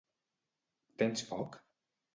Tens 1.03 1.27
foc? 1.29 1.63